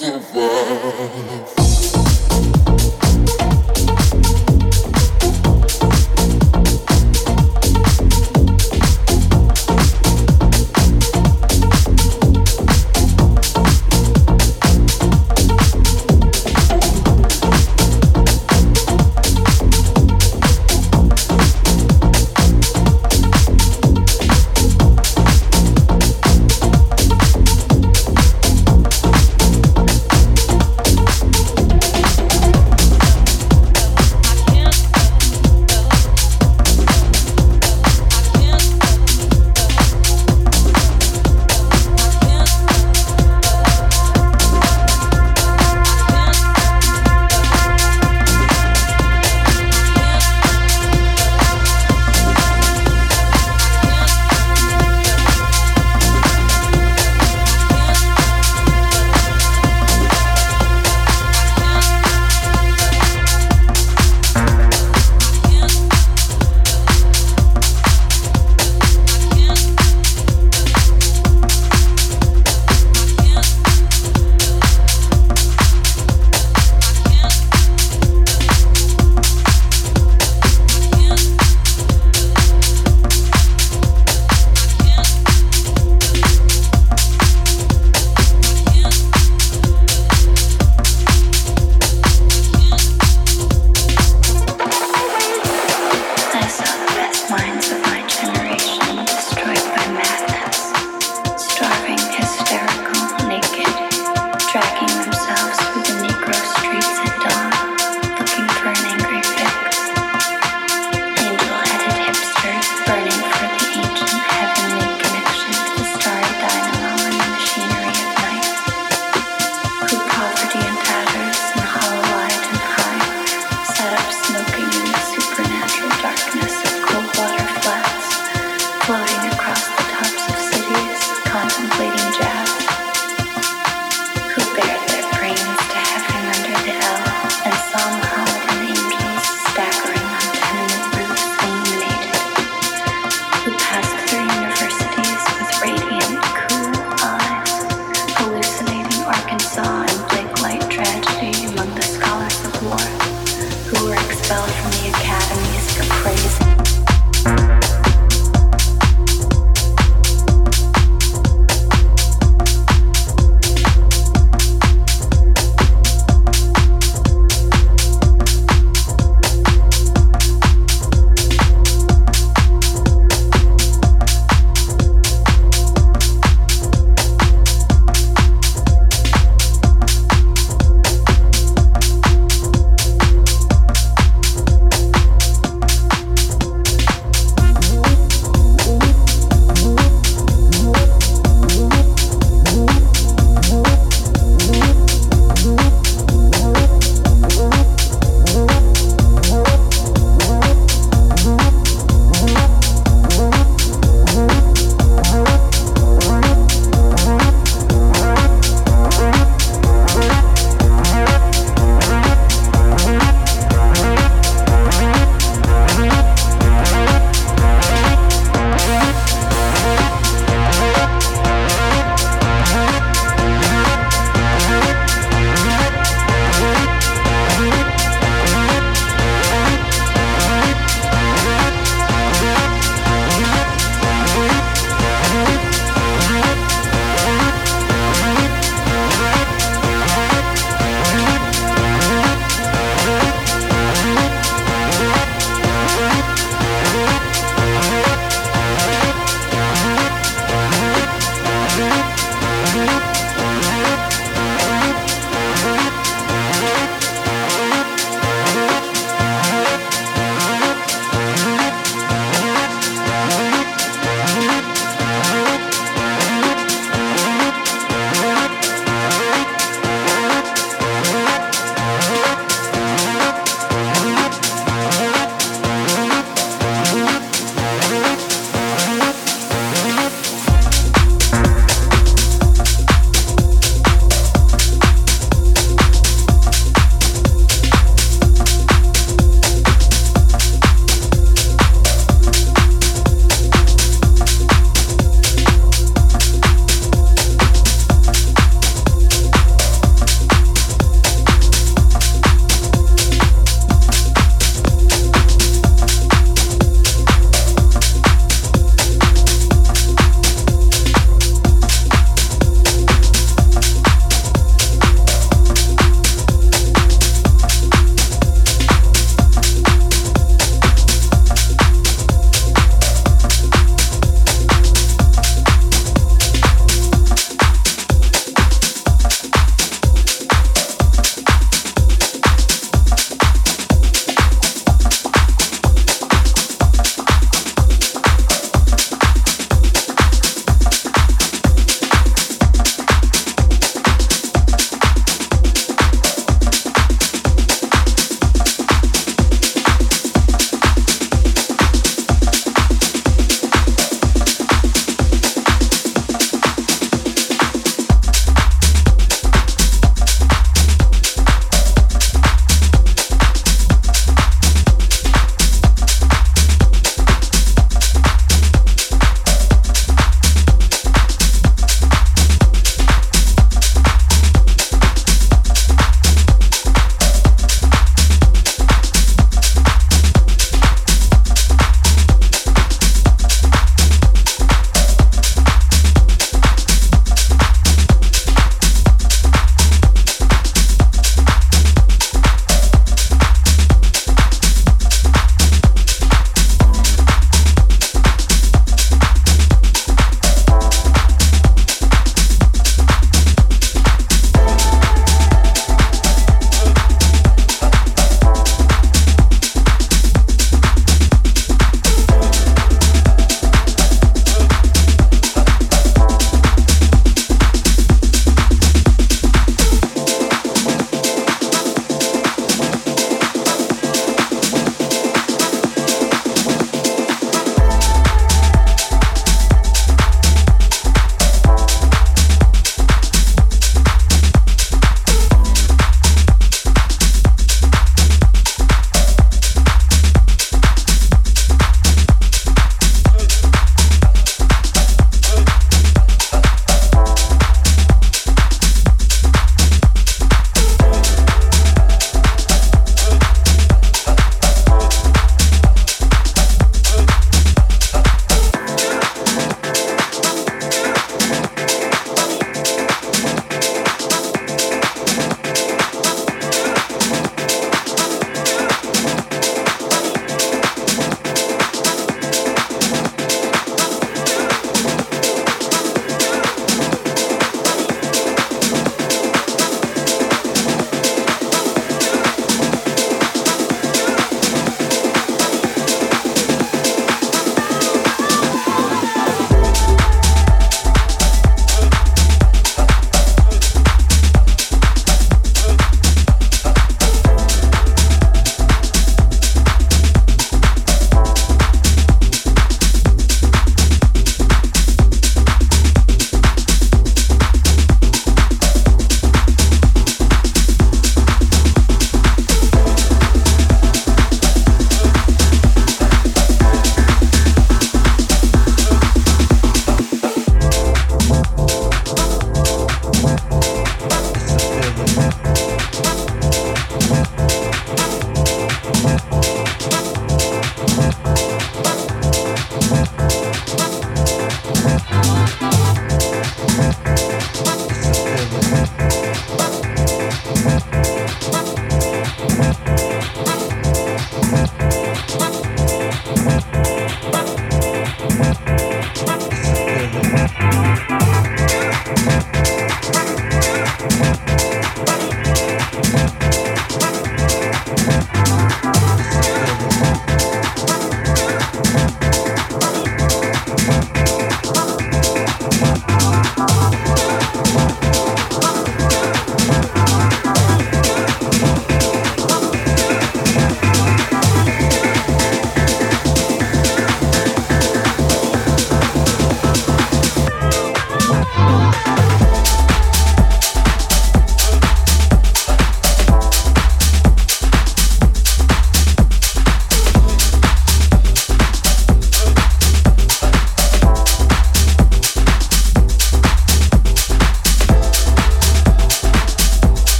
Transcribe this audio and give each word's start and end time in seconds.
survive. 0.00 1.59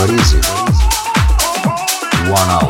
Parisi. 0.00 0.40
One 2.30 2.48
out. 2.48 2.69